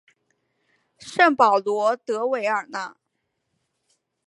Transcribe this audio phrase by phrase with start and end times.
[0.97, 2.95] 圣保罗德韦尔讷。